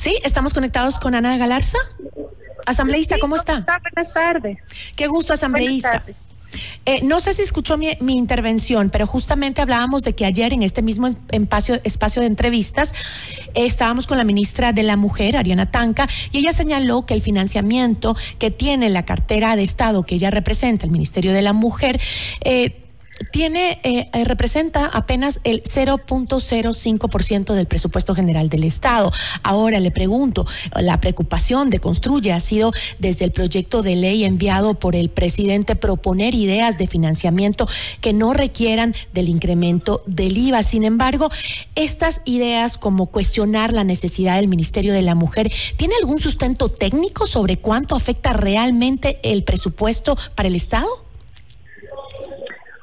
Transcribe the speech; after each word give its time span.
Sí, 0.00 0.18
estamos 0.24 0.54
conectados 0.54 0.98
con 0.98 1.14
Ana 1.14 1.36
Galarza. 1.36 1.76
Asambleísta, 2.64 3.18
¿cómo 3.18 3.36
está? 3.36 3.66
Buenas 3.92 4.14
tardes. 4.14 4.56
Qué 4.96 5.06
gusto, 5.08 5.34
asambleísta. 5.34 6.02
Eh, 6.86 7.02
no 7.02 7.20
sé 7.20 7.34
si 7.34 7.42
escuchó 7.42 7.76
mi, 7.76 7.94
intervención, 8.00 8.88
pero 8.88 9.06
justamente 9.06 9.60
hablábamos 9.60 10.00
de 10.00 10.14
que 10.14 10.24
ayer 10.24 10.54
en 10.54 10.62
este 10.62 10.80
mismo 10.80 11.08
espacio, 11.30 11.80
espacio 11.84 12.22
de 12.22 12.28
entrevistas 12.28 12.94
estábamos 13.54 14.06
con 14.06 14.16
la 14.16 14.24
ministra 14.24 14.72
de 14.72 14.84
la 14.84 14.96
Mujer, 14.96 15.36
Ariana 15.36 15.70
Tanca, 15.70 16.08
y 16.32 16.38
ella 16.38 16.54
señaló 16.54 17.04
que 17.04 17.12
el 17.12 17.20
financiamiento 17.20 18.16
que 18.38 18.50
tiene 18.50 18.88
la 18.88 19.04
cartera 19.04 19.54
de 19.54 19.64
Estado 19.64 20.04
que 20.04 20.14
ella 20.14 20.30
representa, 20.30 20.86
el 20.86 20.92
Ministerio 20.92 21.34
de 21.34 21.42
la 21.42 21.52
Mujer, 21.52 22.00
eh, 22.40 22.89
tiene, 23.32 23.80
eh, 23.82 24.08
eh, 24.12 24.24
representa 24.24 24.86
apenas 24.86 25.40
el 25.44 25.62
0.05% 25.62 27.54
del 27.54 27.66
presupuesto 27.66 28.14
general 28.14 28.48
del 28.48 28.64
Estado. 28.64 29.12
Ahora 29.42 29.80
le 29.80 29.90
pregunto, 29.90 30.46
la 30.80 31.00
preocupación 31.00 31.70
de 31.70 31.78
Construye 31.80 32.32
ha 32.32 32.40
sido 32.40 32.72
desde 32.98 33.24
el 33.24 33.32
proyecto 33.32 33.82
de 33.82 33.96
ley 33.96 34.24
enviado 34.24 34.74
por 34.74 34.96
el 34.96 35.10
presidente 35.10 35.76
proponer 35.76 36.34
ideas 36.34 36.78
de 36.78 36.86
financiamiento 36.86 37.68
que 38.00 38.12
no 38.12 38.32
requieran 38.32 38.94
del 39.12 39.28
incremento 39.28 40.02
del 40.06 40.36
IVA. 40.36 40.62
Sin 40.62 40.84
embargo, 40.84 41.30
estas 41.74 42.22
ideas 42.24 42.78
como 42.78 43.06
cuestionar 43.06 43.72
la 43.72 43.84
necesidad 43.84 44.36
del 44.36 44.48
Ministerio 44.48 44.92
de 44.92 45.02
la 45.02 45.14
Mujer, 45.14 45.52
¿tiene 45.76 45.94
algún 46.00 46.18
sustento 46.18 46.68
técnico 46.68 47.26
sobre 47.26 47.58
cuánto 47.58 47.94
afecta 47.94 48.32
realmente 48.32 49.18
el 49.22 49.44
presupuesto 49.44 50.16
para 50.34 50.48
el 50.48 50.54
Estado? 50.54 51.09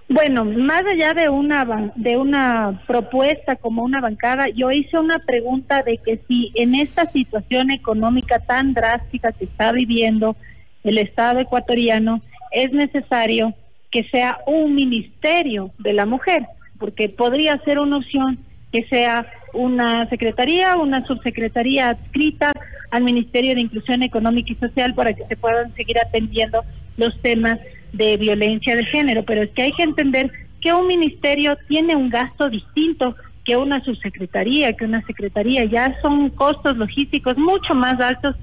Bueno, 0.09 0.45
más 0.45 0.85
allá 0.85 1.13
de 1.13 1.27
una 1.27 1.91
de 1.95 2.16
una 2.16 2.81
propuesta 2.88 3.57
como 3.57 3.84
una 3.84 3.99
bancada, 3.99 4.47
yo 4.47 4.71
hice 4.71 4.97
una 4.97 5.20
pregunta 5.20 5.83
de 5.83 5.97
que 5.97 6.21
si 6.27 6.52
en 6.55 6.75
esta 6.75 7.05
situación 7.07 7.71
económica 7.71 8.39
tan 8.39 8.73
drástica 8.73 9.33
que 9.33 9.43
está 9.45 9.73
viviendo 9.73 10.38
el 10.86 10.97
Estado 10.97 11.39
ecuatoriano 11.39 12.22
es 12.52 12.72
necesario 12.72 13.53
que 13.91 14.05
sea 14.05 14.39
un 14.47 14.75
ministerio 14.75 15.72
de 15.77 15.91
la 15.91 16.05
mujer, 16.05 16.45
porque 16.80 17.09
podría 17.09 17.58
ser 17.66 17.80
una 17.80 17.97
opción 17.97 18.39
que 18.71 18.83
sea 18.86 19.25
una 19.53 20.08
secretaría, 20.09 20.77
una 20.77 21.05
subsecretaría 21.05 21.89
adscrita 21.89 22.53
al 22.92 23.03
Ministerio 23.03 23.55
de 23.55 23.61
Inclusión 23.61 24.03
Económica 24.03 24.53
y 24.53 24.55
Social 24.55 24.94
para 24.94 25.14
que 25.14 25.25
se 25.25 25.36
puedan 25.36 25.73
seguir 25.75 25.97
atendiendo 25.99 26.64
los 26.98 27.20
temas 27.22 27.59
de 27.94 28.17
violencia 28.17 28.76
de 28.76 28.86
género, 28.86 29.23
pero 29.23 29.44
es 29.44 29.50
que 29.52 29.64
hay 29.64 29.72
que 29.72 29.84
entender 29.84 30.31
que 30.62 30.73
un 30.73 30.88
ministerio 30.88 31.58
tiene 31.67 31.95
un 31.95 32.09
gasto 32.09 32.50
distinto 32.50 33.16
que 33.45 33.56
una 33.56 33.81
subsecretaría, 33.81 34.73
que 34.73 34.84
una 34.84 35.02
secretaría, 35.06 35.64
ya 35.64 35.95
son 36.02 36.30
costos 36.31 36.76
logísticos 36.76 37.38
mucho 37.38 37.73
más 37.73 38.00
altos, 38.02 38.36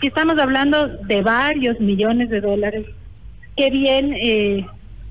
que 0.00 0.08
estamos 0.08 0.38
hablando 0.38 0.86
de 0.86 1.22
varios 1.22 1.80
millones 1.80 2.30
de 2.30 2.40
dólares, 2.40 2.86
que 3.56 3.70
bien 3.70 4.14
eh, 4.14 4.64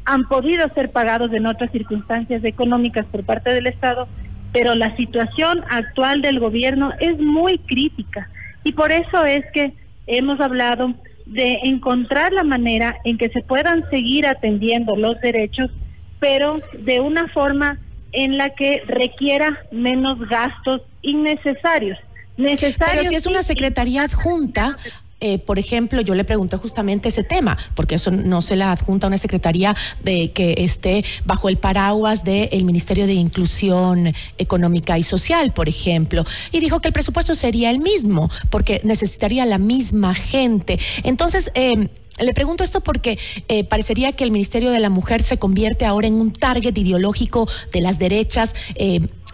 han 0.06 0.28
podido 0.28 0.68
ser 0.74 0.92
pagados 0.92 1.34
en 1.34 1.48
otras 1.48 1.72
circunstancias 1.72 2.44
económicas 2.44 3.06
por 3.08 3.26
parte 3.26 3.54
del 3.54 3.68
Estado, 3.68 4.08
pero 4.54 4.76
la 4.76 4.96
situación 4.96 5.64
actual 5.70 6.22
del 6.22 6.40
gobierno 6.40 6.92
es 7.00 7.20
muy 7.20 7.58
crítica. 7.58 8.30
Y 8.64 8.72
por 8.74 8.92
eso 8.92 9.26
es 9.26 9.46
que 9.54 9.74
hemos 10.08 10.40
hablado 10.40 10.94
de 11.32 11.60
encontrar 11.64 12.34
la 12.34 12.44
manera 12.44 12.98
en 13.06 13.18
que 13.18 13.30
se 13.30 13.42
puedan 13.42 13.90
seguir 13.90 14.28
atendiendo 14.28 14.96
los 14.96 15.20
derechos, 15.22 15.72
pero 16.20 16.60
de 16.80 17.00
una 17.00 17.30
forma 17.30 17.80
en 18.12 18.38
la 18.38 18.50
que 18.50 18.84
requiera 18.86 19.58
menos 19.72 20.20
gastos 20.28 20.82
innecesarios. 21.02 21.98
Necesarios 22.36 22.98
pero 22.98 23.10
si 23.10 23.16
es 23.16 23.26
una 23.28 23.44
secretaría 23.44 24.04
adjunta, 24.04 24.76
eh, 25.24 25.38
por 25.38 25.60
ejemplo, 25.60 26.02
yo 26.02 26.16
le 26.16 26.24
pregunté 26.24 26.58
justamente 26.58 27.10
ese 27.10 27.24
tema, 27.24 27.56
porque 27.76 27.96
eso 27.96 28.10
no 28.10 28.42
se 28.42 28.56
la 28.56 28.72
adjunta 28.72 29.06
a 29.06 29.10
una 29.10 29.20
secretaría 29.20 29.76
de 30.04 30.30
que 30.30 30.56
esté 30.58 31.06
bajo 31.26 31.48
el 31.48 31.58
paraguas 31.58 32.24
del 32.24 32.66
Ministerio 32.66 33.06
de 33.06 33.14
Inclusión 33.14 34.14
Económica 34.40 34.98
y 34.98 35.04
Social, 35.04 35.54
por 35.54 35.70
ejemplo, 35.70 36.24
y 36.52 36.60
dijo 36.60 36.82
que 36.82 36.88
el 36.88 36.94
presupuesto 36.94 37.36
sería 37.36 37.70
el 37.70 37.80
mismo, 37.80 38.30
porque 38.50 38.82
necesitaría 38.84 39.46
la 39.46 39.60
misma 39.60 40.16
gente. 40.16 40.80
Entonces, 41.04 41.52
eh, 41.54 41.90
le 42.20 42.34
pregunto 42.34 42.64
esto 42.64 42.82
porque 42.82 43.20
eh, 43.48 43.64
parecería 43.64 44.14
que 44.14 44.24
el 44.24 44.32
Ministerio 44.32 44.72
de 44.72 44.80
la 44.80 44.90
Mujer 44.90 45.22
se 45.22 45.38
convierte 45.38 45.86
ahora 45.86 46.08
en 46.08 46.16
un 46.16 46.34
target 46.34 46.76
ideológico 46.76 47.48
de 47.72 47.82
las 47.82 48.00
derechas, 48.00 48.56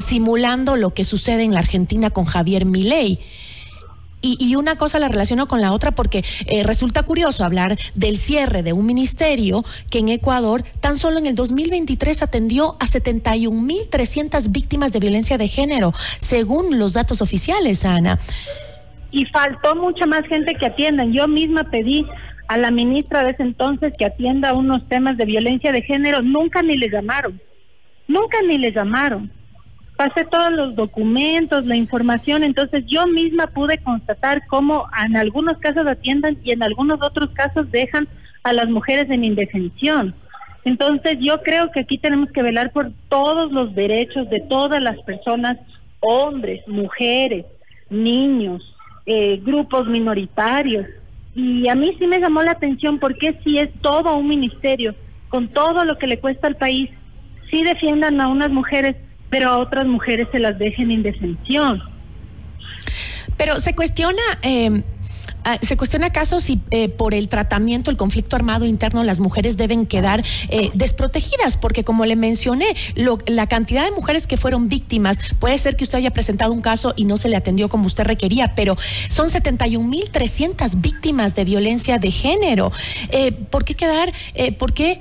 simulando 0.06 0.76
lo 0.76 0.94
que 0.94 1.06
sucede 1.06 1.44
en 1.44 1.54
la 1.54 1.60
Argentina 1.60 2.10
con 2.10 2.26
Javier 2.26 2.66
Milei. 2.66 3.20
Y, 4.28 4.56
una 4.56 4.76
cosa 4.76 5.00
la 5.00 5.08
relaciono 5.08 5.48
con 5.48 5.62
la 5.62 5.72
otra 5.72 5.92
porque 5.92 6.24
eh, 6.48 6.64
resulta 6.64 7.04
curioso 7.04 7.46
hablar 7.46 7.78
del 7.96 8.18
cierre 8.18 8.62
de 8.62 8.74
un 8.74 8.86
ministerio 8.86 9.64
que 9.90 10.00
en 10.00 10.10
Ecuador 10.10 10.64
tan 10.82 10.98
solo 10.98 11.20
en 11.20 11.28
el 11.28 11.36
2023 11.36 12.22
atendió 12.22 12.76
a 12.80 12.86
71.300 12.88 14.52
víctimas 14.52 14.92
de 14.92 15.00
violencia 15.00 15.38
de 15.38 15.48
género, 15.48 15.94
según 16.18 16.78
los 16.78 16.94
datos 16.94 17.22
oficiales, 17.22 17.86
Ana. 17.86 18.20
Y 19.12 19.26
faltó 19.28 19.76
mucha 19.76 20.06
más 20.06 20.26
gente 20.28 20.56
que 20.56 20.66
atiendan. 20.66 21.14
Yo 21.14 21.28
misma 21.28 21.64
pedí 21.66 22.06
a 22.50 22.58
la 22.58 22.72
ministra 22.72 23.24
de 23.24 23.32
ese 23.32 23.44
entonces 23.44 23.94
que 23.98 24.06
atienda 24.06 24.54
unos 24.54 24.88
temas 24.90 25.16
de 25.18 25.26
violencia 25.26 25.72
de 25.72 25.82
género. 25.82 26.22
Nunca 26.22 26.62
ni 26.62 26.76
le 26.76 26.90
llamaron. 26.90 27.40
Nunca 28.08 28.38
ni 28.42 28.58
le 28.58 28.72
llamaron 28.74 29.32
pasé 29.98 30.26
todos 30.26 30.52
los 30.54 30.76
documentos, 30.76 31.66
la 31.66 31.76
información, 31.76 32.44
entonces 32.44 32.86
yo 32.86 33.08
misma 33.08 33.48
pude 33.48 33.80
constatar 33.80 34.46
cómo 34.48 34.86
en 35.04 35.18
algunos 35.18 35.58
casos 35.58 35.88
atiendan 35.88 36.38
y 36.44 36.52
en 36.52 36.62
algunos 36.62 37.02
otros 37.02 37.32
casos 37.32 37.70
dejan 37.72 38.08
a 38.44 38.54
las 38.54 38.70
mujeres 38.70 39.10
en 39.10 39.24
indefensión. 39.24 40.14
Entonces 40.64 41.18
yo 41.20 41.42
creo 41.42 41.72
que 41.72 41.80
aquí 41.80 41.98
tenemos 41.98 42.32
que 42.32 42.44
velar 42.44 42.72
por 42.72 42.92
todos 43.10 43.52
los 43.52 43.74
derechos 43.74 44.30
de 44.30 44.40
todas 44.40 44.82
las 44.82 44.98
personas, 45.02 45.58
hombres, 46.00 46.66
mujeres, 46.68 47.46
niños, 47.90 48.76
eh, 49.08 49.42
grupos 49.44 49.88
minoritarios. 49.88 50.86
Y 51.34 51.68
a 51.70 51.76
mí 51.76 51.96
sí 51.98 52.06
me 52.06 52.20
llamó 52.20 52.44
la 52.44 52.52
atención 52.52 53.00
porque 53.00 53.40
si 53.44 53.58
es 53.58 53.70
todo 53.82 54.16
un 54.16 54.26
ministerio, 54.26 54.94
con 55.30 55.48
todo 55.48 55.86
lo 55.86 55.98
que 55.98 56.08
le 56.08 56.20
cuesta 56.20 56.48
al 56.48 56.56
país, 56.56 56.90
sí 57.50 57.64
defiendan 57.64 58.22
a 58.22 58.28
unas 58.28 58.52
mujeres 58.52 58.96
pero 59.30 59.50
a 59.50 59.58
otras 59.58 59.86
mujeres 59.86 60.28
se 60.32 60.40
las 60.40 60.58
dejen 60.58 60.86
en 60.86 60.92
indefensión. 60.92 61.84
Pero 63.38 63.60
se 63.60 63.76
cuestiona... 63.76 64.22
Eh, 64.42 64.84
ah, 65.44 65.58
¿Se 65.62 65.78
cuestiona 65.78 66.08
acaso 66.08 66.40
si 66.40 66.60
eh, 66.72 66.90
por 66.90 67.14
el 67.14 67.30
tratamiento, 67.30 67.92
el 67.92 67.98
conflicto 67.98 68.36
armado 68.36 68.66
interno, 68.66 69.04
las 69.04 69.20
mujeres 69.20 69.56
deben 69.58 69.86
quedar 69.86 70.24
eh, 70.50 70.72
desprotegidas? 70.74 71.56
Porque 71.58 71.84
como 71.84 72.06
le 72.06 72.16
mencioné, 72.16 72.66
la 73.28 73.48
cantidad 73.48 73.86
de 73.86 73.92
mujeres 73.92 74.28
que 74.28 74.38
fueron 74.38 74.70
víctimas, 74.70 75.20
puede 75.40 75.58
ser 75.58 75.76
que 75.76 75.84
usted 75.84 76.00
haya 76.00 76.12
presentado 76.12 76.52
un 76.52 76.62
caso 76.62 76.94
y 76.98 77.06
no 77.06 77.18
se 77.18 77.30
le 77.30 77.38
atendió 77.38 77.70
como 77.70 77.86
usted 77.86 78.06
requería, 78.06 78.56
pero 78.56 78.76
son 79.10 79.30
71.300 79.30 80.82
víctimas 80.82 81.36
de 81.36 81.46
violencia 81.46 81.98
de 81.98 82.12
género. 82.12 82.72
¿Por 83.50 83.64
qué 83.64 83.76
quedar, 83.76 84.12
por 84.58 84.74
qué 84.74 85.00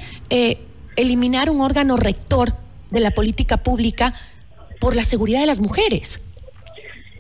eliminar 0.96 1.50
un 1.50 1.60
órgano 1.60 1.96
rector 1.96 2.65
de 2.90 3.00
la 3.00 3.10
política 3.10 3.56
pública 3.58 4.14
por 4.80 4.94
la 4.94 5.04
seguridad 5.04 5.40
de 5.40 5.46
las 5.46 5.60
mujeres. 5.60 6.20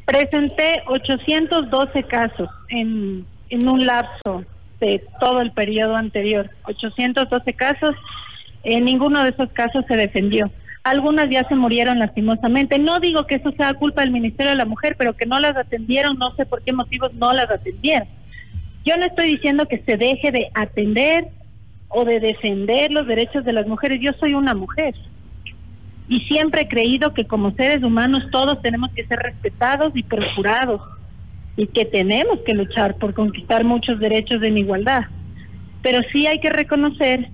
Presenté 0.04 0.82
812 0.86 2.02
casos 2.04 2.48
en, 2.68 3.26
en 3.50 3.68
un 3.68 3.86
lapso 3.86 4.44
de 4.80 5.04
todo 5.20 5.40
el 5.40 5.52
periodo 5.52 5.96
anterior. 5.96 6.50
812 6.64 7.52
casos, 7.54 7.94
en 8.62 8.84
ninguno 8.84 9.22
de 9.22 9.30
esos 9.30 9.50
casos 9.52 9.84
se 9.88 9.96
defendió. 9.96 10.50
Algunas 10.84 11.28
ya 11.28 11.42
se 11.48 11.56
murieron 11.56 11.98
lastimosamente. 11.98 12.78
No 12.78 13.00
digo 13.00 13.26
que 13.26 13.36
eso 13.36 13.50
sea 13.52 13.74
culpa 13.74 14.02
del 14.02 14.12
Ministerio 14.12 14.50
de 14.50 14.56
la 14.56 14.66
Mujer, 14.66 14.94
pero 14.96 15.16
que 15.16 15.26
no 15.26 15.40
las 15.40 15.56
atendieron, 15.56 16.18
no 16.18 16.34
sé 16.36 16.46
por 16.46 16.62
qué 16.62 16.72
motivos 16.72 17.12
no 17.14 17.32
las 17.32 17.50
atendieron. 17.50 18.06
Yo 18.84 18.96
no 18.96 19.04
estoy 19.04 19.32
diciendo 19.32 19.66
que 19.66 19.82
se 19.84 19.96
deje 19.96 20.30
de 20.30 20.48
atender 20.54 21.26
o 21.88 22.04
de 22.04 22.20
defender 22.20 22.92
los 22.92 23.08
derechos 23.08 23.44
de 23.44 23.52
las 23.52 23.66
mujeres. 23.66 24.00
Yo 24.00 24.12
soy 24.12 24.34
una 24.34 24.54
mujer 24.54 24.94
y 26.08 26.20
siempre 26.20 26.62
he 26.62 26.68
creído 26.68 27.12
que 27.14 27.26
como 27.26 27.50
seres 27.52 27.82
humanos 27.82 28.28
todos 28.30 28.60
tenemos 28.62 28.90
que 28.92 29.06
ser 29.06 29.18
respetados 29.18 29.92
y 29.94 30.02
procurados 30.02 30.80
y 31.56 31.66
que 31.66 31.84
tenemos 31.84 32.40
que 32.40 32.54
luchar 32.54 32.96
por 32.96 33.14
conquistar 33.14 33.64
muchos 33.64 33.98
derechos 33.98 34.42
en 34.42 34.58
igualdad. 34.58 35.04
Pero 35.82 36.00
sí 36.12 36.26
hay 36.26 36.38
que 36.40 36.50
reconocer 36.50 37.28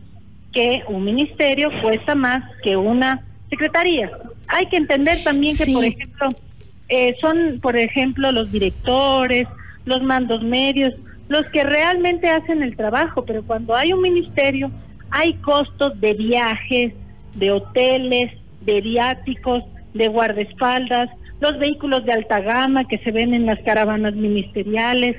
que 0.52 0.82
un 0.88 1.04
ministerio 1.04 1.70
cuesta 1.82 2.14
más 2.14 2.44
que 2.62 2.76
una 2.76 3.22
secretaría. 3.50 4.10
Hay 4.48 4.66
que 4.66 4.76
entender 4.76 5.22
también 5.24 5.56
que, 5.56 5.66
por 5.66 5.84
ejemplo, 5.84 6.28
eh, 6.88 7.14
son, 7.20 7.58
por 7.60 7.76
ejemplo, 7.76 8.32
los 8.32 8.52
directores, 8.52 9.48
los 9.84 10.02
mandos 10.02 10.42
medios, 10.42 10.94
los 11.28 11.46
que 11.46 11.64
realmente 11.64 12.28
hacen 12.28 12.62
el 12.62 12.76
trabajo, 12.76 13.24
pero 13.24 13.42
cuando 13.42 13.74
hay 13.74 13.92
un 13.92 14.02
ministerio 14.02 14.70
hay 15.10 15.34
costos 15.34 16.00
de 16.00 16.14
viajes, 16.14 16.94
de 17.34 17.50
hoteles, 17.50 18.32
de 18.64 18.80
viáticos, 18.80 19.64
de 19.94 20.08
guardaespaldas, 20.08 21.10
los 21.40 21.58
vehículos 21.58 22.04
de 22.04 22.12
alta 22.12 22.40
gama 22.40 22.86
que 22.86 22.98
se 22.98 23.10
ven 23.10 23.34
en 23.34 23.46
las 23.46 23.60
caravanas 23.60 24.14
ministeriales. 24.14 25.16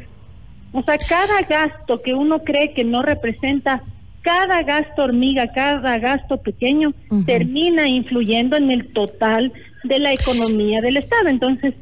O 0.72 0.81
sea, 0.81 0.98
cada 0.98 1.42
gasto 1.42 2.01
que 2.01 2.13
uno 2.13 2.44
cree 2.44 2.74
que 2.74 2.84
no 2.84 3.01
representa, 3.01 3.84
cada 4.22 4.63
gasto 4.63 5.04
hormiga, 5.04 5.51
cada 5.51 5.98
gasto 6.00 6.38
pequeño, 6.38 6.94
termina 7.25 7.88
influyendo 7.88 8.56
en 8.56 8.72
el 8.72 8.88
total 8.94 9.51
de 9.84 10.00
la 10.00 10.13
economía 10.13 10.81
del 10.81 10.98
Estado. 10.98 11.28
Entonces, 11.28 11.74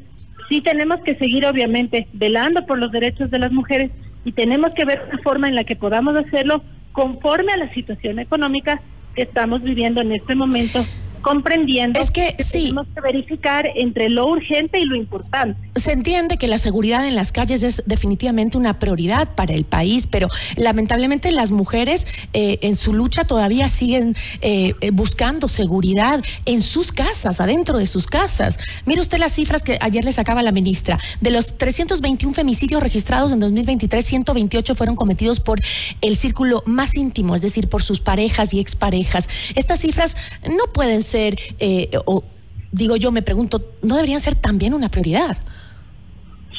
sí 0.48 0.60
tenemos 0.60 1.00
que 1.00 1.14
seguir, 1.14 1.46
obviamente, 1.46 2.08
velando 2.12 2.66
por 2.66 2.78
los 2.78 2.90
derechos 2.90 3.30
de 3.30 3.38
las 3.38 3.52
mujeres 3.52 3.90
y 4.24 4.32
tenemos 4.32 4.74
que 4.74 4.84
ver 4.84 5.08
la 5.10 5.18
forma 5.18 5.48
en 5.48 5.54
la 5.54 5.64
que 5.64 5.76
podamos 5.76 6.16
hacerlo 6.16 6.62
conforme 6.92 7.52
a 7.52 7.56
la 7.56 7.72
situación 7.72 8.18
económica 8.18 8.82
que 9.14 9.22
estamos 9.22 9.62
viviendo 9.62 10.00
en 10.00 10.12
este 10.12 10.34
momento 10.34 10.84
comprendiendo 11.22 12.00
es 12.00 12.10
que, 12.10 12.36
tenemos 12.50 12.86
que 12.94 13.00
verificar 13.00 13.68
entre 13.74 14.10
lo 14.10 14.26
urgente 14.26 14.80
y 14.80 14.84
lo 14.84 14.96
importante. 14.96 15.60
Se 15.76 15.92
entiende 15.92 16.36
que 16.36 16.48
la 16.48 16.58
seguridad 16.58 17.06
en 17.06 17.14
las 17.14 17.32
calles 17.32 17.62
es 17.62 17.82
definitivamente 17.86 18.58
una 18.58 18.78
prioridad 18.78 19.34
para 19.34 19.54
el 19.54 19.64
país, 19.64 20.06
pero 20.06 20.28
lamentablemente 20.56 21.30
las 21.30 21.50
mujeres 21.50 22.06
eh, 22.32 22.58
en 22.62 22.76
su 22.76 22.92
lucha 22.92 23.24
todavía 23.24 23.68
siguen 23.68 24.14
eh, 24.40 24.74
eh, 24.80 24.90
buscando 24.90 25.48
seguridad 25.48 26.22
en 26.44 26.60
sus 26.62 26.92
casas, 26.92 27.40
adentro 27.40 27.78
de 27.78 27.86
sus 27.86 28.06
casas. 28.06 28.58
Mire 28.84 29.00
usted 29.00 29.18
las 29.18 29.32
cifras 29.32 29.62
que 29.62 29.78
ayer 29.80 30.04
le 30.04 30.12
sacaba 30.12 30.42
la 30.42 30.52
ministra. 30.52 30.98
De 31.20 31.30
los 31.30 31.56
321 31.56 32.34
femicidios 32.34 32.82
registrados 32.82 33.32
en 33.32 33.38
2023, 33.38 34.04
128 34.04 34.74
fueron 34.74 34.96
cometidos 34.96 35.40
por 35.40 35.60
el 36.00 36.16
círculo 36.16 36.62
más 36.66 36.96
íntimo, 36.96 37.34
es 37.34 37.42
decir, 37.42 37.68
por 37.68 37.82
sus 37.82 38.00
parejas 38.00 38.52
y 38.52 38.60
exparejas. 38.60 39.28
Estas 39.54 39.80
cifras 39.80 40.16
no 40.48 40.64
pueden 40.72 41.02
ser 41.02 41.11
ser, 41.12 41.36
eh, 41.58 41.90
o 42.06 42.24
digo 42.72 42.96
yo, 42.96 43.12
me 43.12 43.22
pregunto, 43.22 43.62
¿no 43.82 43.94
deberían 43.96 44.20
ser 44.20 44.34
también 44.34 44.74
una 44.74 44.88
prioridad? 44.88 45.36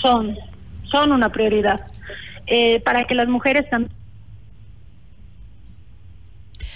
Son, 0.01 0.35
son 0.83 1.11
una 1.11 1.29
prioridad. 1.29 1.81
Eh, 2.45 2.81
para 2.81 3.05
que 3.05 3.15
las 3.15 3.27
mujeres 3.27 3.69
también... 3.69 3.91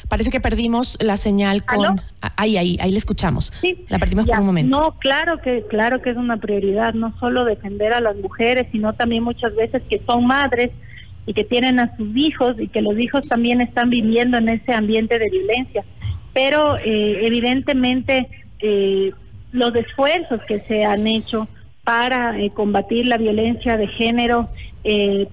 Parece 0.09 0.29
que 0.29 0.39
perdimos 0.39 0.97
la 1.01 1.17
señal 1.17 1.65
con... 1.65 2.01
Ahí, 2.37 2.55
ahí, 2.55 2.77
ahí 2.79 2.91
le 2.91 2.97
escuchamos. 2.97 3.51
Sí, 3.61 3.85
la 3.89 3.99
perdimos 3.99 4.25
por 4.25 4.39
un 4.39 4.45
momento. 4.45 4.79
No, 4.79 4.97
claro 4.99 5.41
que, 5.41 5.65
claro 5.67 6.01
que 6.01 6.11
es 6.11 6.17
una 6.17 6.37
prioridad, 6.37 6.93
no 6.93 7.13
solo 7.19 7.43
defender 7.43 7.91
a 7.93 7.99
las 7.99 8.15
mujeres, 8.15 8.67
sino 8.71 8.93
también 8.93 9.23
muchas 9.23 9.53
veces 9.55 9.83
que 9.89 10.01
son 10.05 10.25
madres 10.25 10.71
y 11.27 11.33
que 11.33 11.43
tienen 11.43 11.79
a 11.79 11.95
sus 11.97 12.15
hijos 12.15 12.55
y 12.57 12.69
que 12.69 12.81
los 12.81 12.97
hijos 12.97 13.27
también 13.27 13.59
están 13.59 13.89
viviendo 13.89 14.37
en 14.37 14.47
ese 14.47 14.73
ambiente 14.73 15.19
de 15.19 15.29
violencia. 15.29 15.83
Pero 16.33 16.77
eh, 16.77 17.25
evidentemente 17.27 18.29
eh, 18.59 19.11
los 19.51 19.75
esfuerzos 19.75 20.41
que 20.47 20.61
se 20.61 20.85
han 20.85 21.05
hecho 21.05 21.49
para 21.83 22.39
eh, 22.39 22.49
combatir 22.51 23.07
la 23.07 23.17
violencia 23.17 23.77
de 23.77 23.87
género 23.87 24.49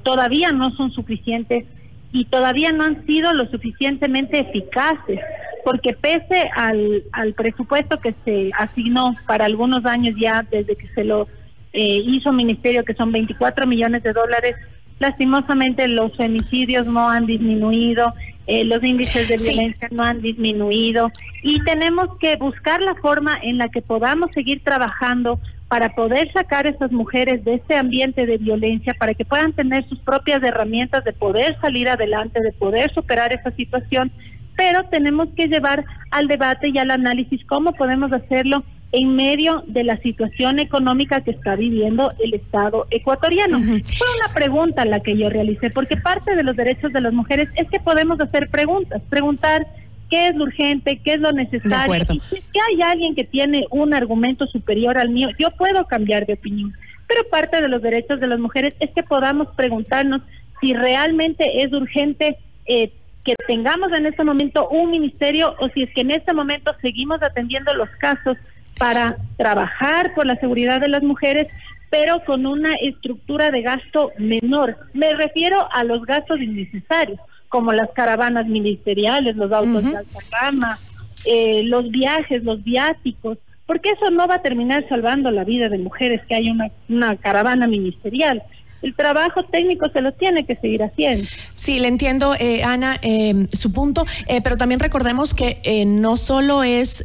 todavía 0.03 0.51
no 0.51 0.73
son 0.73 0.91
suficientes 0.91 1.65
y 2.11 2.25
todavía 2.25 2.73
no 2.73 2.83
han 2.83 3.07
sido 3.07 3.33
lo 3.33 3.47
suficientemente 3.47 4.41
eficaces, 4.41 5.21
porque 5.65 5.93
pese 5.93 6.51
al, 6.57 7.05
al 7.13 7.35
presupuesto 7.35 8.01
que 8.01 8.17
se 8.25 8.51
asignó 8.59 9.15
para 9.29 9.45
algunos 9.45 9.87
años 9.87 10.17
ya 10.19 10.45
desde 10.51 10.75
que 10.75 10.89
se 10.89 11.05
lo 11.05 11.29
hizo 11.73 12.33
ministerio, 12.33 12.85
que 12.85 12.95
son 12.95 13.13
24 13.13 13.65
millones 13.69 14.03
de 14.03 14.13
dólares, 14.13 14.57
lastimosamente 15.05 15.87
los 15.87 16.17
femicidios 16.17 16.87
no 16.87 17.11
han 17.11 17.27
disminuido, 17.27 18.15
eh, 18.47 18.65
los 18.65 18.83
índices 18.83 19.29
de 19.29 19.37
violencia 19.37 19.89
no 19.91 20.03
han 20.03 20.23
disminuido 20.23 21.11
y 21.43 21.63
tenemos 21.65 22.17
que 22.19 22.37
buscar 22.37 22.81
la 22.81 22.95
forma 22.95 23.39
en 23.43 23.59
la 23.59 23.69
que 23.69 23.83
podamos 23.83 24.31
seguir 24.33 24.63
trabajando 24.65 25.39
para 25.69 25.95
poder 25.95 26.33
sacar 26.33 26.67
a 26.67 26.71
esas 26.71 26.91
mujeres 26.91 27.45
de 27.45 27.55
este 27.55 27.77
ambiente 27.77 28.25
de 28.25 28.39
violencia, 28.39 28.95
para 28.99 29.13
que 29.13 29.27
puedan 29.27 29.53
tener 29.53 29.87
sus 29.89 29.99
propias 29.99 30.43
herramientas 30.43 31.05
de 31.05 31.13
poder 31.13 31.59
salir 31.61 31.89
adelante, 31.89 32.41
de 32.41 32.53
poder 32.53 32.93
superar 32.95 33.33
esa 33.33 33.51
situación, 33.51 34.11
pero 34.57 34.85
tenemos 34.85 35.29
que 35.37 35.49
llevar 35.49 35.85
al 36.11 36.29
debate 36.29 36.69
y 36.69 36.79
al 36.79 36.91
análisis 36.91 37.45
cómo 37.45 37.73
podemos 37.73 38.11
hacerlo 38.13 38.65
en 38.95 39.17
medio 39.17 39.65
de 39.67 39.83
la 39.83 39.97
situación 39.99 40.61
económica 40.61 41.21
que 41.21 41.33
está 41.33 41.57
viviendo 41.57 42.13
el 42.21 42.33
Estado 42.33 42.87
ecuatoriano. 42.91 43.59
Fue 43.61 44.07
una 44.21 44.33
pregunta 44.33 44.85
la 44.85 45.01
que 45.01 45.17
yo 45.17 45.29
realicé, 45.29 45.71
porque 45.71 45.97
parte 45.97 46.37
de 46.37 46.45
los 46.45 46.55
derechos 46.55 46.93
de 46.93 47.01
las 47.01 47.13
mujeres 47.13 47.49
es 47.57 47.69
que 47.69 47.81
podemos 47.81 48.21
hacer 48.21 48.49
preguntas, 48.51 49.03
preguntar 49.09 49.67
qué 50.09 50.29
es 50.29 50.37
lo 50.37 50.45
urgente, 50.45 51.01
qué 51.03 51.15
es 51.15 51.21
lo 51.21 51.33
necesario. 51.33 52.05
Y 52.13 52.21
si 52.21 52.59
hay 52.71 52.83
alguien 52.83 53.17
que 53.17 53.25
tiene 53.25 53.67
un 53.71 53.95
argumento 53.95 54.47
superior 54.47 54.97
al 54.97 55.09
mío, 55.09 55.29
yo 55.41 55.51
puedo 55.51 55.87
cambiar 55.87 56.25
de 56.25 56.35
opinión. 56.35 56.73
Pero 57.09 57.29
parte 57.29 57.61
de 57.61 57.69
los 57.69 57.83
derechos 57.83 58.21
de 58.21 58.29
las 58.29 58.39
mujeres 58.39 58.75
es 58.79 58.91
que 58.91 59.03
podamos 59.03 59.49
preguntarnos 59.57 60.23
si 60.61 60.73
realmente 60.73 61.65
es 61.65 61.73
urgente 61.73 62.39
eh, 62.67 62.93
que 63.25 63.35
tengamos 63.49 63.91
en 63.93 64.07
este 64.07 64.23
momento 64.23 64.69
un 64.69 64.93
ministerio 64.93 65.57
o 65.59 65.69
si 65.71 65.83
es 65.83 65.91
que 65.95 66.03
en 66.03 66.13
este 66.13 66.33
momento 66.33 66.73
seguimos 66.81 67.21
atendiendo 67.25 67.75
los 67.75 67.89
casos 67.99 68.37
para 68.79 69.17
trabajar 69.37 70.15
por 70.15 70.27
la 70.27 70.37
seguridad 70.37 70.81
de 70.81 70.89
las 70.89 71.03
mujeres, 71.03 71.49
pero 71.91 72.25
con 72.25 72.47
una 72.47 72.75
estructura 72.75 73.51
de 73.51 73.63
gasto 73.63 74.13
menor. 74.19 74.77
Me 74.93 75.13
refiero 75.15 75.69
a 75.73 75.85
los 75.85 76.05
gastos 76.05 76.41
innecesarios, 76.41 77.21
como 77.49 77.73
las 77.73 77.91
caravanas 77.91 78.47
ministeriales, 78.47 79.37
los 79.37 79.53
autos 79.53 79.85
de 79.85 79.97
alta 79.97 80.19
gama, 80.31 80.79
eh, 81.25 81.63
los 81.65 81.91
viajes, 81.91 82.43
los 82.43 82.63
viáticos, 82.65 83.39
porque 83.67 83.91
eso 83.91 84.11
no 84.11 84.27
va 84.27 84.37
a 84.37 84.43
terminar 84.43 84.87
salvando 84.89 85.31
la 85.31 85.45
vida 85.45 85.69
de 85.69 85.79
mujeres 85.79 86.21
que 86.27 86.35
hay 86.35 86.51
una, 86.51 86.71
una 86.89 87.17
caravana 87.17 87.67
ministerial 87.67 88.43
el 88.85 88.95
trabajo 88.95 89.43
técnico 89.45 89.89
se 89.89 90.03
lo 90.03 90.13
tiene 90.13 90.45
que 90.45 90.57
seguir 90.57 90.83
haciendo. 90.83 91.27
Sí, 91.55 91.79
le 91.79 91.87
entiendo, 91.87 92.35
eh, 92.39 92.65
Ana, 92.65 92.99
eh, 93.01 93.47
su 93.53 93.73
punto, 93.73 94.05
eh, 94.27 94.41
pero 94.43 94.57
también 94.57 94.81
recordemos 94.81 95.35
que 95.35 95.85
no 95.87 96.17
solo 96.17 96.63
es 96.63 97.05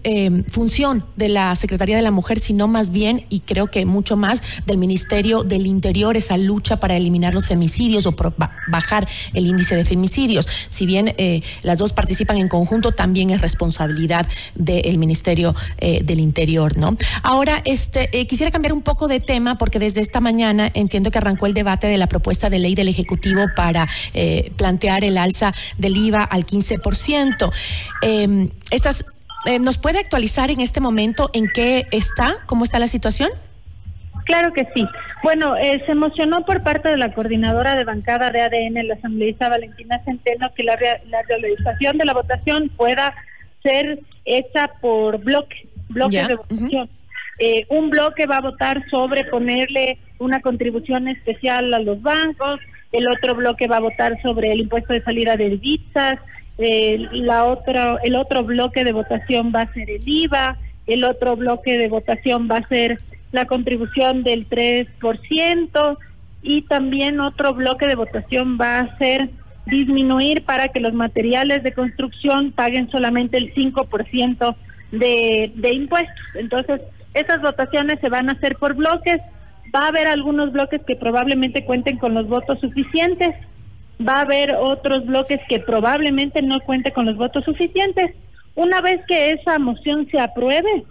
función 0.49 1.05
de 1.15 1.29
la 1.29 1.55
Secretaría 1.55 1.95
de 1.95 2.01
la 2.01 2.11
Mujer, 2.11 2.39
sino 2.39 2.67
más 2.67 2.91
bien, 2.91 3.25
y 3.29 3.41
creo 3.41 3.67
que 3.67 3.85
mucho 3.85 4.17
más, 4.17 4.41
del 4.65 4.77
Ministerio 4.77 5.43
del 5.43 5.67
Interior, 5.67 6.17
esa 6.17 6.37
lucha 6.37 6.79
para 6.79 6.97
eliminar 6.97 7.33
los 7.33 7.47
femicidios 7.47 8.05
o 8.05 8.15
bajar 8.67 9.07
el 9.33 9.45
índice 9.45 9.75
de 9.75 9.85
femicidios. 9.85 10.47
Si 10.67 10.85
bien 10.85 11.15
las 11.61 11.77
dos 11.77 11.93
participan 11.93 12.37
en 12.37 12.47
conjunto, 12.47 12.91
también 12.91 13.29
es 13.29 13.41
responsabilidad 13.41 14.27
del 14.55 14.97
Ministerio 14.97 15.55
del 15.79 16.19
Interior, 16.19 16.77
¿no? 16.77 16.97
Ahora, 17.23 17.61
este, 17.65 18.09
quisiera 18.27 18.51
cambiar 18.51 18.73
un 18.73 18.81
poco 18.81 19.07
de 19.07 19.19
tema 19.19 19.57
porque 19.57 19.79
desde 19.79 20.01
esta 20.01 20.19
mañana 20.19 20.71
entiendo 20.73 21.11
que 21.11 21.19
arrancó 21.19 21.45
el 21.45 21.53
debate 21.53 21.87
de 21.87 21.97
la 21.97 22.07
propuesta 22.07 22.49
de 22.49 22.59
ley 22.59 22.75
del 22.75 22.87
Ejecutivo 22.87 23.45
para 23.55 23.87
eh, 24.13 24.38
plantear 24.55 25.03
el 25.03 25.17
alza 25.17 25.53
del 25.77 25.97
IVA 25.97 26.23
al 26.23 26.45
15%. 26.45 27.51
Em, 28.01 28.49
estas, 28.71 29.05
eh, 29.45 29.59
¿Nos 29.59 29.77
puede 29.77 29.99
actualizar 29.99 30.51
en 30.51 30.59
este 30.59 30.81
momento 30.81 31.29
en 31.33 31.47
qué 31.47 31.87
está, 31.91 32.37
cómo 32.45 32.63
está 32.63 32.79
la 32.79 32.87
situación? 32.87 33.29
Claro 34.25 34.53
que 34.53 34.67
sí. 34.75 34.85
Bueno, 35.23 35.55
eh, 35.57 35.81
se 35.85 35.93
emocionó 35.93 36.45
por 36.45 36.61
parte 36.61 36.89
de 36.89 36.97
la 36.97 37.13
coordinadora 37.13 37.75
de 37.75 37.83
bancada 37.83 38.29
de 38.29 38.41
ADN, 38.41 38.87
la 38.87 38.93
asambleísta 38.93 39.49
Valentina 39.49 40.01
Centeno, 40.05 40.53
que 40.53 40.63
la, 40.63 40.77
la 41.07 41.21
realización 41.23 41.97
de 41.97 42.05
la 42.05 42.13
votación 42.13 42.69
pueda 42.69 43.15
ser 43.63 43.99
hecha 44.25 44.69
por 44.81 45.17
bloque, 45.17 45.67
bloques 45.89 46.27
de 46.27 46.35
votación. 46.35 46.89
Eh, 47.39 47.65
un 47.69 47.89
bloque 47.89 48.25
va 48.25 48.37
a 48.37 48.41
votar 48.41 48.83
sobre 48.89 49.23
ponerle 49.23 49.97
una 50.17 50.41
contribución 50.41 51.07
especial 51.07 51.73
a 51.73 51.79
los 51.79 52.01
bancos, 52.01 52.59
el 52.91 53.07
otro 53.07 53.35
bloque 53.35 53.67
va 53.67 53.77
a 53.77 53.81
votar 53.81 54.21
sobre 54.21 54.51
el 54.51 54.61
impuesto 54.61 54.93
de 54.93 55.03
salida 55.03 55.37
de 55.37 55.49
divisas, 55.51 56.19
la 56.57 57.45
otra, 57.45 57.97
el 58.03 58.15
otro 58.15 58.43
bloque 58.43 58.83
de 58.83 58.91
votación 58.91 59.53
va 59.55 59.61
a 59.61 59.73
ser 59.73 59.89
el 59.89 60.01
IVA, 60.05 60.57
el 60.87 61.05
otro 61.05 61.37
bloque 61.37 61.77
de 61.77 61.87
votación 61.87 62.49
va 62.51 62.57
a 62.57 62.67
ser 62.67 62.99
la 63.31 63.45
contribución 63.45 64.23
del 64.23 64.49
3% 64.49 65.97
y 66.41 66.61
también 66.63 67.19
otro 67.19 67.53
bloque 67.53 67.87
de 67.87 67.95
votación 67.95 68.57
va 68.59 68.79
a 68.79 68.97
ser 68.97 69.29
disminuir 69.67 70.43
para 70.43 70.69
que 70.69 70.79
los 70.79 70.93
materiales 70.93 71.63
de 71.63 71.73
construcción 71.73 72.51
paguen 72.51 72.89
solamente 72.89 73.37
el 73.37 73.53
5% 73.53 74.55
de, 74.91 75.51
de 75.55 75.73
impuestos. 75.73 76.25
Entonces, 76.35 76.81
esas 77.13 77.41
votaciones 77.41 77.99
se 77.99 78.09
van 78.09 78.29
a 78.29 78.33
hacer 78.33 78.55
por 78.57 78.75
bloques. 78.75 79.21
Va 79.75 79.85
a 79.85 79.87
haber 79.89 80.07
algunos 80.07 80.51
bloques 80.51 80.81
que 80.85 80.95
probablemente 80.95 81.65
cuenten 81.65 81.97
con 81.97 82.13
los 82.13 82.27
votos 82.27 82.59
suficientes. 82.59 83.35
Va 84.05 84.13
a 84.13 84.21
haber 84.21 84.55
otros 84.55 85.05
bloques 85.05 85.39
que 85.47 85.59
probablemente 85.59 86.41
no 86.41 86.59
cuenten 86.61 86.93
con 86.93 87.05
los 87.05 87.17
votos 87.17 87.43
suficientes. 87.43 88.15
Una 88.55 88.81
vez 88.81 89.01
que 89.07 89.31
esa 89.31 89.59
moción 89.59 90.07
se 90.09 90.19
apruebe, 90.19 90.85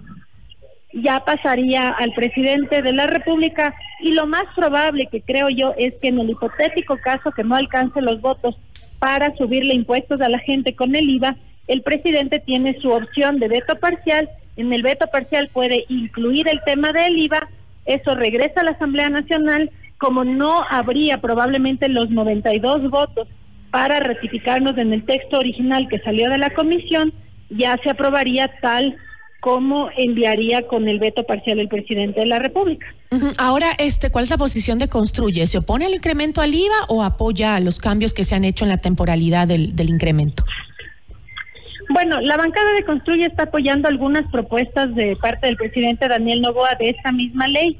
ya 0.92 1.24
pasaría 1.24 1.90
al 1.90 2.12
presidente 2.14 2.82
de 2.82 2.92
la 2.92 3.06
República 3.06 3.74
y 4.00 4.12
lo 4.12 4.26
más 4.26 4.44
probable 4.54 5.06
que 5.10 5.20
creo 5.20 5.48
yo 5.48 5.74
es 5.76 5.94
que 6.00 6.08
en 6.08 6.18
el 6.18 6.30
hipotético 6.30 6.96
caso 6.98 7.30
que 7.32 7.44
no 7.44 7.56
alcance 7.56 8.00
los 8.00 8.20
votos 8.20 8.58
para 8.98 9.36
subirle 9.36 9.74
impuestos 9.74 10.20
a 10.20 10.28
la 10.28 10.38
gente 10.38 10.74
con 10.74 10.94
el 10.96 11.08
IVA, 11.08 11.36
el 11.68 11.82
presidente 11.82 12.40
tiene 12.40 12.78
su 12.80 12.90
opción 12.90 13.38
de 13.38 13.48
veto 13.48 13.76
parcial 13.76 14.28
en 14.56 14.72
el 14.72 14.82
veto 14.82 15.06
parcial 15.06 15.48
puede 15.52 15.84
incluir 15.88 16.48
el 16.48 16.60
tema 16.64 16.92
del 16.92 17.16
IVA 17.16 17.48
eso 17.88 18.14
regresa 18.14 18.60
a 18.60 18.64
la 18.64 18.72
Asamblea 18.72 19.08
Nacional, 19.08 19.70
como 19.96 20.22
no 20.22 20.62
habría 20.68 21.22
probablemente 21.22 21.88
los 21.88 22.10
92 22.10 22.90
votos 22.90 23.26
para 23.70 23.98
ratificarnos 23.98 24.76
en 24.76 24.92
el 24.92 25.04
texto 25.06 25.38
original 25.38 25.88
que 25.88 25.98
salió 26.00 26.28
de 26.28 26.36
la 26.36 26.50
comisión, 26.50 27.14
ya 27.48 27.78
se 27.82 27.88
aprobaría 27.88 28.52
tal 28.60 28.94
como 29.40 29.88
enviaría 29.96 30.66
con 30.66 30.86
el 30.86 30.98
veto 30.98 31.24
parcial 31.24 31.60
el 31.60 31.68
presidente 31.68 32.20
de 32.20 32.26
la 32.26 32.38
República. 32.38 32.86
Ahora, 33.38 33.68
este, 33.78 34.10
¿cuál 34.10 34.24
es 34.24 34.30
la 34.30 34.36
posición 34.36 34.78
de 34.78 34.88
Construye? 34.88 35.46
¿Se 35.46 35.56
opone 35.56 35.86
al 35.86 35.94
incremento 35.94 36.42
al 36.42 36.54
IVA 36.54 36.84
o 36.88 37.02
apoya 37.02 37.58
los 37.60 37.78
cambios 37.78 38.12
que 38.12 38.24
se 38.24 38.34
han 38.34 38.44
hecho 38.44 38.66
en 38.66 38.70
la 38.70 38.78
temporalidad 38.78 39.48
del, 39.48 39.74
del 39.74 39.88
incremento? 39.88 40.44
Bueno, 41.88 42.20
la 42.20 42.36
bancada 42.36 42.72
de 42.72 42.84
Construye 42.84 43.26
está 43.26 43.44
apoyando 43.44 43.88
algunas 43.88 44.30
propuestas 44.30 44.94
de 44.94 45.16
parte 45.16 45.46
del 45.46 45.56
presidente 45.56 46.08
Daniel 46.08 46.42
Novoa 46.42 46.74
de 46.78 46.90
esta 46.90 47.12
misma 47.12 47.48
ley. 47.48 47.78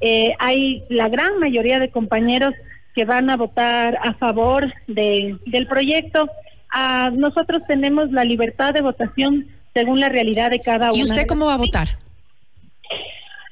Eh, 0.00 0.34
hay 0.38 0.84
la 0.88 1.08
gran 1.08 1.38
mayoría 1.38 1.78
de 1.78 1.90
compañeros 1.90 2.54
que 2.94 3.04
van 3.04 3.30
a 3.30 3.36
votar 3.36 3.98
a 4.02 4.14
favor 4.14 4.72
de, 4.86 5.36
del 5.46 5.66
proyecto. 5.66 6.28
Ah, 6.70 7.10
nosotros 7.12 7.62
tenemos 7.66 8.10
la 8.10 8.24
libertad 8.24 8.74
de 8.74 8.82
votación 8.82 9.46
según 9.72 10.00
la 10.00 10.08
realidad 10.08 10.50
de 10.50 10.60
cada 10.60 10.90
uno. 10.90 10.98
¿Y 10.98 11.04
usted 11.04 11.26
cómo 11.26 11.46
va 11.46 11.54
a 11.54 11.58
votar? 11.58 11.88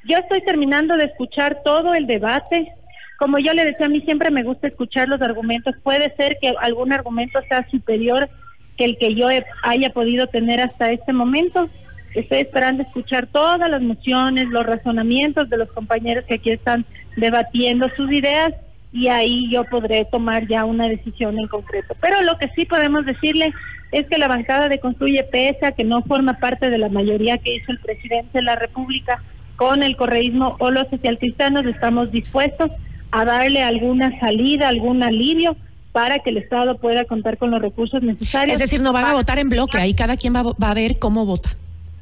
Yo 0.05 0.17
estoy 0.17 0.41
terminando 0.41 0.97
de 0.97 1.05
escuchar 1.05 1.61
todo 1.63 1.93
el 1.93 2.07
debate. 2.07 2.73
Como 3.17 3.39
yo 3.39 3.53
le 3.53 3.63
decía, 3.63 3.85
a 3.85 3.89
mí 3.89 4.01
siempre 4.01 4.31
me 4.31 4.43
gusta 4.43 4.67
escuchar 4.67 5.07
los 5.07 5.21
argumentos. 5.21 5.75
Puede 5.81 6.13
ser 6.15 6.37
que 6.41 6.53
algún 6.59 6.91
argumento 6.91 7.39
sea 7.47 7.65
superior 7.69 8.29
que 8.77 8.85
el 8.85 8.97
que 8.97 9.15
yo 9.15 9.27
haya 9.63 9.89
podido 9.91 10.27
tener 10.27 10.59
hasta 10.59 10.91
este 10.91 11.13
momento. 11.13 11.69
Estoy 12.13 12.39
esperando 12.39 12.83
escuchar 12.83 13.27
todas 13.27 13.69
las 13.69 13.81
mociones, 13.81 14.47
los 14.49 14.65
razonamientos 14.65 15.49
de 15.49 15.57
los 15.57 15.71
compañeros 15.71 16.25
que 16.25 16.35
aquí 16.35 16.51
están 16.51 16.85
debatiendo 17.15 17.89
sus 17.95 18.11
ideas 18.11 18.53
y 18.91 19.07
ahí 19.07 19.49
yo 19.49 19.63
podré 19.65 20.05
tomar 20.05 20.47
ya 20.47 20.65
una 20.65 20.87
decisión 20.87 21.39
en 21.39 21.47
concreto. 21.47 21.95
Pero 21.99 22.21
lo 22.21 22.37
que 22.37 22.49
sí 22.49 22.65
podemos 22.65 23.05
decirle 23.05 23.51
es 23.91 24.07
que 24.07 24.19
la 24.19 24.27
bancada 24.27 24.69
de 24.69 24.79
Construye 24.79 25.23
Pesa, 25.23 25.71
que 25.71 25.83
no 25.83 26.03
forma 26.03 26.39
parte 26.39 26.69
de 26.69 26.77
la 26.77 26.89
mayoría 26.89 27.39
que 27.39 27.55
hizo 27.55 27.71
el 27.71 27.79
presidente 27.79 28.29
de 28.33 28.43
la 28.43 28.55
República 28.55 29.21
con 29.55 29.81
el 29.81 29.95
correísmo 29.95 30.55
o 30.59 30.69
los 30.69 30.87
socialcristianos, 30.89 31.65
estamos 31.65 32.11
dispuestos 32.11 32.71
a 33.11 33.25
darle 33.25 33.63
alguna 33.63 34.19
salida, 34.19 34.69
algún 34.69 35.03
alivio 35.03 35.55
para 35.93 36.19
que 36.19 36.31
el 36.31 36.37
Estado 36.37 36.77
pueda 36.79 37.05
contar 37.05 37.37
con 37.37 37.51
los 37.51 37.61
recursos 37.61 38.01
necesarios. 38.01 38.53
Es 38.53 38.59
decir, 38.59 38.81
no 38.81 38.91
van 38.91 39.05
a 39.05 39.13
votar 39.13 39.39
en 39.39 39.47
bloque, 39.47 39.77
ahí 39.77 39.93
cada 39.93 40.17
quien 40.17 40.35
va, 40.35 40.41
va 40.43 40.71
a 40.71 40.73
ver 40.73 40.99
cómo 40.99 41.25
vota, 41.25 41.51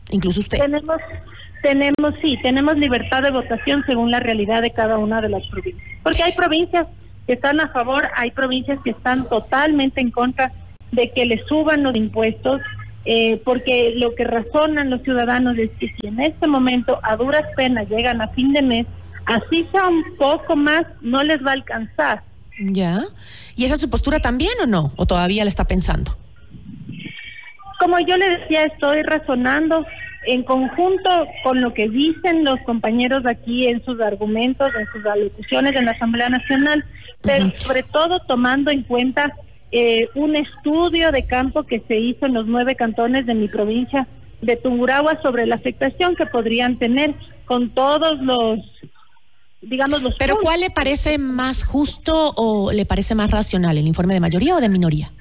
incluso 0.10 0.39
usted. 0.39 0.57
Tenemos, 0.57 0.98
tenemos, 1.62 2.15
sí, 2.21 2.39
tenemos 2.41 2.77
libertad 2.77 3.21
de 3.21 3.31
votación 3.31 3.83
según 3.86 4.10
la 4.10 4.21
realidad 4.21 4.62
de 4.62 4.71
cada 4.71 4.98
una 4.98 5.21
de 5.21 5.29
las 5.29 5.45
provincias. 5.48 5.86
Porque 6.01 6.24
hay 6.24 6.31
provincias 6.31 6.88
que 7.27 7.33
están 7.33 7.60
a 7.60 7.67
favor, 7.67 8.07
hay 8.15 8.31
provincias 8.31 8.79
que 8.81 8.91
están 8.91 9.27
totalmente 9.27 10.00
en 10.00 10.10
contra 10.10 10.53
de 10.93 11.12
que 11.12 11.25
le 11.25 11.43
suban 11.45 11.83
los 11.83 11.95
impuestos, 11.95 12.62
eh, 13.03 13.41
porque 13.43 13.93
lo 13.98 14.15
que 14.15 14.24
razonan 14.24 14.89
los 14.89 15.01
ciudadanos 15.01 15.57
es 15.57 15.69
que 15.79 15.93
si 16.00 16.07
en 16.07 16.21
este 16.21 16.48
momento 16.48 17.00
a 17.03 17.17
duras 17.17 17.43
penas 17.57 17.89
llegan 17.89 18.21
a 18.21 18.29
fin 18.29 18.53
de 18.53 18.62
mes, 18.62 18.88
así 19.25 19.67
sea 19.71 19.88
un 19.88 20.15
poco 20.17 20.55
más, 20.55 20.86
no 21.01 21.24
les 21.24 21.45
va 21.45 21.51
a 21.51 21.55
alcanzar. 21.55 22.24
Ya. 22.60 23.01
¿Y 23.55 23.65
esa 23.65 23.75
es 23.75 23.81
su 23.81 23.89
postura 23.89 24.20
también 24.20 24.53
o 24.62 24.65
no? 24.65 24.93
¿O 24.96 25.05
todavía 25.05 25.43
la 25.43 25.50
está 25.50 25.65
pensando? 25.65 26.17
Como 27.79 28.00
yo 28.00 28.17
le 28.17 28.38
decía, 28.38 28.65
estoy 28.65 29.01
razonando 29.03 29.86
en 30.27 30.43
conjunto 30.43 31.10
con 31.43 31.62
lo 31.62 31.74
que 31.74 31.89
dicen 31.89 32.43
los 32.43 32.60
compañeros 32.62 33.25
aquí 33.25 33.67
en 33.67 33.84
sus 33.84 34.00
argumentos, 34.00 34.72
en 34.79 34.86
sus 34.91 35.05
alocuciones 35.05 35.75
en 35.75 35.86
la 35.86 35.91
Asamblea 35.91 36.29
Nacional, 36.29 36.86
pero 37.22 37.51
sobre 37.55 37.84
todo 37.84 38.20
tomando 38.20 38.70
en 38.70 38.84
cuenta 38.84 39.34
eh, 39.72 40.10
un 40.15 40.36
estudio 40.36 41.12
de 41.12 41.25
campo 41.25 41.63
que 41.63 41.81
se 41.88 41.98
hizo 41.98 42.25
en 42.25 42.34
los 42.34 42.46
nueve 42.46 42.75
cantones 42.75 43.25
de 43.25 43.34
mi 43.34 43.48
provincia 43.48 44.08
de 44.41 44.58
Tungurahua 44.58 45.22
sobre 45.22 45.46
la 45.46 45.55
afectación 45.55 46.15
que 46.15 46.25
podrían 46.25 46.77
tener 46.77 47.13
con 47.46 47.70
todos 47.70 48.20
los 48.22 48.60
digamos 49.62 50.01
los 50.01 50.15
Pero 50.15 50.38
¿cuál 50.41 50.62
le 50.62 50.70
parece 50.70 51.18
más 51.18 51.63
justo 51.63 52.34
o 52.36 52.72
le 52.72 52.86
parece 52.86 53.15
más 53.15 53.32
racional, 53.32 53.77
el 53.77 53.88
informe 53.88 54.13
de 54.13 54.20
mayoría 54.20 54.56
o 54.56 54.62
de 54.62 54.70
minoría? 54.70 55.12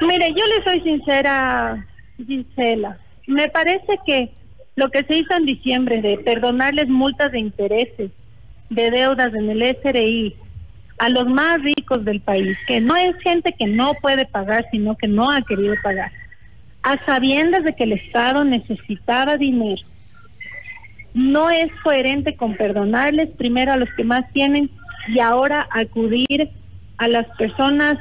Mire, 0.00 0.34
yo 0.34 0.46
le 0.46 0.64
soy 0.64 0.80
sincera, 0.80 1.86
Gisela. 2.26 2.98
Me 3.26 3.48
parece 3.48 3.98
que 4.04 4.32
lo 4.74 4.90
que 4.90 5.04
se 5.04 5.18
hizo 5.18 5.34
en 5.36 5.46
diciembre 5.46 6.02
de 6.02 6.18
perdonarles 6.18 6.88
multas 6.88 7.32
de 7.32 7.38
intereses, 7.38 8.10
de 8.70 8.90
deudas 8.90 9.32
en 9.34 9.50
el 9.50 9.76
SRI 9.82 10.34
a 10.98 11.08
los 11.08 11.26
más 11.26 11.60
ricos 11.62 12.04
del 12.04 12.20
país, 12.20 12.56
que 12.66 12.80
no 12.80 12.96
es 12.96 13.16
gente 13.22 13.52
que 13.52 13.66
no 13.66 13.94
puede 13.94 14.24
pagar, 14.26 14.66
sino 14.70 14.96
que 14.96 15.08
no 15.08 15.30
ha 15.30 15.42
querido 15.42 15.74
pagar, 15.82 16.12
a 16.82 17.04
sabiendas 17.04 17.64
de 17.64 17.74
que 17.74 17.84
el 17.84 17.92
Estado 17.92 18.44
necesitaba 18.44 19.36
dinero, 19.36 19.82
no 21.14 21.50
es 21.50 21.70
coherente 21.82 22.36
con 22.36 22.56
perdonarles 22.56 23.30
primero 23.36 23.72
a 23.72 23.76
los 23.76 23.88
que 23.96 24.04
más 24.04 24.30
tienen 24.32 24.70
y 25.08 25.20
ahora 25.20 25.68
acudir 25.70 26.50
a 26.98 27.08
las 27.08 27.26
personas 27.36 27.98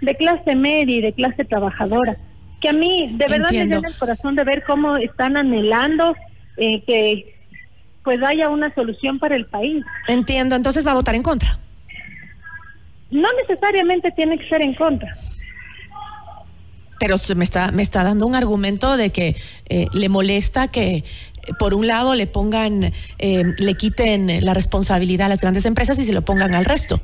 de 0.00 0.14
clase 0.14 0.54
media 0.54 0.96
y 0.96 1.00
de 1.00 1.12
clase 1.12 1.44
trabajadora 1.44 2.16
que 2.60 2.68
a 2.68 2.72
mí 2.72 3.14
de 3.16 3.26
verdad 3.28 3.50
me 3.50 3.66
llena 3.66 3.88
el 3.88 3.98
corazón 3.98 4.34
de 4.36 4.44
ver 4.44 4.64
cómo 4.64 4.96
están 4.96 5.36
anhelando 5.36 6.16
eh, 6.56 6.82
que 6.84 7.34
pues 8.02 8.22
haya 8.22 8.48
una 8.48 8.72
solución 8.74 9.18
para 9.18 9.34
el 9.34 9.46
país. 9.46 9.84
Entiendo, 10.06 10.54
entonces 10.54 10.86
va 10.86 10.92
a 10.92 10.94
votar 10.94 11.16
en 11.16 11.22
contra. 11.22 11.58
No 13.10 13.28
necesariamente 13.40 14.10
tiene 14.12 14.38
que 14.38 14.48
ser 14.48 14.62
en 14.62 14.74
contra. 14.74 15.16
Pero 16.98 17.16
me 17.34 17.44
está 17.44 17.72
me 17.72 17.82
está 17.82 18.04
dando 18.04 18.26
un 18.26 18.34
argumento 18.34 18.96
de 18.96 19.10
que 19.10 19.36
eh, 19.68 19.86
le 19.92 20.08
molesta 20.08 20.68
que 20.68 21.04
por 21.58 21.74
un 21.74 21.86
lado 21.86 22.14
le 22.14 22.26
pongan 22.26 22.92
eh, 23.18 23.44
le 23.58 23.74
quiten 23.74 24.44
la 24.44 24.54
responsabilidad 24.54 25.26
a 25.26 25.30
las 25.30 25.40
grandes 25.40 25.64
empresas 25.64 25.98
y 25.98 26.04
se 26.04 26.12
lo 26.12 26.22
pongan 26.22 26.54
al 26.54 26.64
resto. 26.64 27.00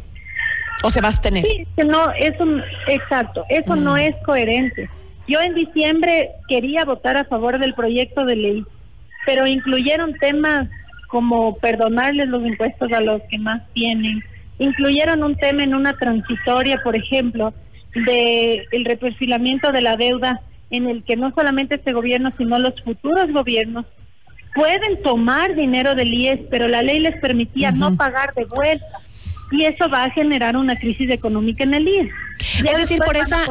¿O 0.84 0.90
se 0.90 1.00
va 1.00 1.08
a 1.08 1.10
abstener? 1.10 1.44
Sí, 1.44 1.66
no, 1.84 2.10
eso, 2.12 2.44
exacto, 2.88 3.44
eso 3.48 3.76
no 3.76 3.94
mm. 3.94 3.98
es 3.98 4.16
coherente. 4.24 4.88
Yo 5.28 5.40
en 5.40 5.54
diciembre 5.54 6.30
quería 6.48 6.84
votar 6.84 7.16
a 7.16 7.24
favor 7.24 7.58
del 7.58 7.74
proyecto 7.74 8.24
de 8.24 8.36
ley, 8.36 8.64
pero 9.24 9.46
incluyeron 9.46 10.14
temas 10.14 10.68
como 11.08 11.56
perdonarles 11.58 12.28
los 12.28 12.44
impuestos 12.44 12.90
a 12.92 13.00
los 13.00 13.22
que 13.30 13.38
más 13.38 13.62
tienen, 13.74 14.24
incluyeron 14.58 15.22
un 15.22 15.36
tema 15.36 15.62
en 15.62 15.74
una 15.74 15.92
transitoria, 15.92 16.80
por 16.82 16.96
ejemplo, 16.96 17.52
de 17.94 18.66
el 18.72 18.84
reperfilamiento 18.84 19.72
de 19.72 19.82
la 19.82 19.96
deuda 19.96 20.40
en 20.70 20.88
el 20.88 21.04
que 21.04 21.16
no 21.16 21.32
solamente 21.34 21.74
este 21.74 21.92
gobierno, 21.92 22.32
sino 22.38 22.58
los 22.58 22.80
futuros 22.82 23.30
gobiernos 23.30 23.84
pueden 24.54 25.02
tomar 25.02 25.54
dinero 25.54 25.94
del 25.94 26.12
IES, 26.12 26.40
pero 26.50 26.68
la 26.68 26.82
ley 26.82 27.00
les 27.00 27.18
permitía 27.20 27.72
no 27.72 27.96
pagar 27.96 28.34
de 28.34 28.44
vuelta 28.44 28.86
y 29.50 29.64
eso 29.64 29.88
va 29.88 30.04
a 30.04 30.10
generar 30.10 30.56
una 30.56 30.76
crisis 30.76 31.10
económica 31.10 31.62
en 31.64 31.74
el 31.74 31.86
IES. 31.86 32.10
es 32.64 32.76
decir, 32.76 32.98
por 33.04 33.16
esa, 33.16 33.44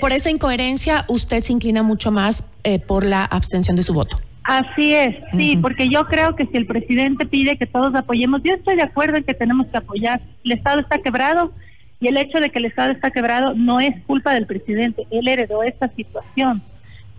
por 0.00 0.12
esa 0.12 0.30
incoherencia, 0.30 1.04
usted 1.08 1.42
se 1.42 1.52
inclina 1.52 1.82
mucho 1.82 2.10
más 2.10 2.44
eh, 2.64 2.78
por 2.78 3.04
la 3.04 3.24
abstención 3.24 3.76
de 3.76 3.82
su 3.82 3.92
voto. 3.92 4.18
Así 4.42 4.94
es, 4.94 5.16
sí, 5.36 5.58
porque 5.60 5.88
yo 5.88 6.06
creo 6.06 6.36
que 6.36 6.46
si 6.46 6.56
el 6.56 6.66
presidente 6.66 7.26
pide 7.26 7.58
que 7.58 7.66
todos 7.66 7.94
apoyemos, 7.96 8.42
yo 8.44 8.54
estoy 8.54 8.76
de 8.76 8.82
acuerdo 8.82 9.16
en 9.16 9.24
que 9.24 9.34
tenemos 9.34 9.66
que 9.66 9.76
apoyar. 9.76 10.20
El 10.44 10.52
Estado 10.52 10.80
está 10.80 10.98
quebrado 10.98 11.52
y 11.98 12.06
el 12.06 12.16
hecho 12.16 12.38
de 12.38 12.50
que 12.50 12.60
el 12.60 12.66
Estado 12.66 12.92
está 12.92 13.10
quebrado 13.10 13.54
no 13.54 13.80
es 13.80 14.00
culpa 14.06 14.32
del 14.34 14.46
presidente, 14.46 15.06
él 15.10 15.26
heredó 15.26 15.64
esta 15.64 15.88
situación. 15.88 16.62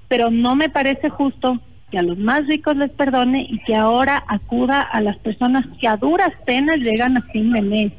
Pero 0.07 0.31
no 0.31 0.55
me 0.55 0.69
parece 0.69 1.10
justo 1.10 1.60
que 1.91 1.98
a 1.98 2.01
los 2.01 2.17
más 2.17 2.48
ricos 2.48 2.75
les 2.75 2.91
perdone 2.91 3.48
y 3.50 3.60
que 3.60 3.75
ahora 3.75 4.24
acuda 4.27 4.82
a 4.82 5.00
las 5.01 5.17
personas 5.17 5.65
que 5.79 5.88
a 5.88 5.98
duras 5.98 6.34
penas 6.46 6.77
llegan 6.77 7.17
a 7.17 7.22
fin 7.22 7.51
de 7.51 7.62
mes. 7.62 7.94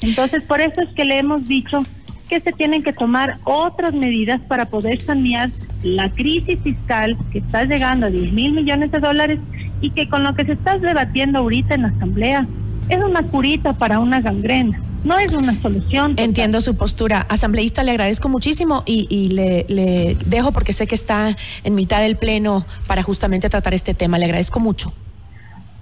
Entonces, 0.00 0.42
por 0.42 0.60
eso 0.60 0.80
es 0.80 0.88
que 0.94 1.04
le 1.04 1.18
hemos 1.18 1.46
dicho 1.46 1.82
que 2.28 2.40
se 2.40 2.52
tienen 2.52 2.82
que 2.82 2.92
tomar 2.92 3.38
otras 3.44 3.94
medidas 3.94 4.40
para 4.42 4.66
poder 4.66 5.00
sanear 5.00 5.50
la 5.82 6.10
crisis 6.10 6.58
fiscal 6.62 7.16
que 7.32 7.38
está 7.38 7.64
llegando 7.64 8.06
a 8.06 8.10
10 8.10 8.32
mil 8.32 8.52
millones 8.52 8.90
de 8.92 8.98
dólares 8.98 9.38
y 9.80 9.90
que 9.90 10.08
con 10.08 10.24
lo 10.24 10.34
que 10.34 10.44
se 10.44 10.52
está 10.52 10.78
debatiendo 10.78 11.38
ahorita 11.38 11.74
en 11.74 11.82
la 11.82 11.88
Asamblea 11.88 12.46
es 12.88 13.02
una 13.02 13.22
curita 13.22 13.74
para 13.74 13.98
una 13.98 14.20
gangrena 14.20 14.80
no 15.04 15.18
es 15.18 15.32
una 15.32 15.60
solución. 15.62 16.14
Entiendo 16.16 16.60
su 16.60 16.76
postura. 16.76 17.26
Asambleísta, 17.28 17.82
le 17.82 17.92
agradezco 17.92 18.28
muchísimo 18.28 18.82
y, 18.86 19.28
le, 19.30 19.64
le, 19.68 20.16
dejo 20.26 20.52
porque 20.52 20.72
sé 20.72 20.86
que 20.86 20.94
está 20.94 21.36
en 21.64 21.74
mitad 21.74 22.00
del 22.00 22.16
pleno 22.16 22.66
para 22.86 23.02
justamente 23.02 23.48
tratar 23.48 23.74
este 23.74 23.94
tema. 23.94 24.18
Le 24.18 24.26
agradezco 24.26 24.60
mucho. 24.60 24.92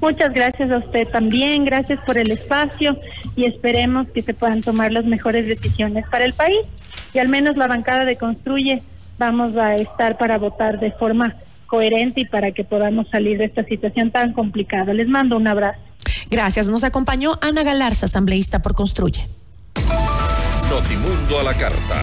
Muchas 0.00 0.32
gracias 0.34 0.70
a 0.70 0.78
usted 0.78 1.08
también, 1.08 1.64
gracias 1.64 1.98
por 2.04 2.18
el 2.18 2.30
espacio 2.30 2.98
y 3.34 3.46
esperemos 3.46 4.06
que 4.08 4.20
se 4.20 4.34
puedan 4.34 4.60
tomar 4.60 4.92
las 4.92 5.06
mejores 5.06 5.46
decisiones 5.46 6.04
para 6.10 6.26
el 6.26 6.34
país 6.34 6.60
y 7.14 7.18
al 7.18 7.28
menos 7.28 7.56
la 7.56 7.66
bancada 7.66 8.04
de 8.04 8.16
Construye 8.16 8.82
vamos 9.18 9.56
a 9.56 9.74
estar 9.76 10.18
para 10.18 10.36
votar 10.36 10.78
de 10.80 10.92
forma 10.92 11.34
coherente 11.66 12.20
y 12.20 12.24
para 12.26 12.52
que 12.52 12.62
podamos 12.62 13.08
salir 13.08 13.38
de 13.38 13.46
esta 13.46 13.64
situación 13.64 14.10
tan 14.10 14.34
complicada. 14.34 14.92
Les 14.92 15.08
mando 15.08 15.36
un 15.36 15.48
abrazo. 15.48 15.80
Gracias. 16.30 16.68
Nos 16.68 16.84
acompañó 16.84 17.38
Ana 17.40 17.62
Galarza, 17.62 18.06
asambleísta 18.06 18.60
por 18.60 18.74
Construye. 18.74 19.28
Notimundo 20.68 21.38
a 21.38 21.42
la 21.44 21.54
carta. 21.54 21.94